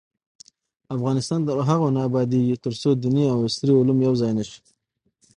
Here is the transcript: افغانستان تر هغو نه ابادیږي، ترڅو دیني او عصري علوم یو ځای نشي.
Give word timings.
افغانستان 0.95 1.39
تر 1.47 1.57
هغو 1.69 1.87
نه 1.95 2.01
ابادیږي، 2.09 2.55
ترڅو 2.65 2.89
دیني 3.01 3.25
او 3.33 3.37
عصري 3.47 3.73
علوم 3.79 3.97
یو 4.05 4.13
ځای 4.21 4.31
نشي. 4.37 4.59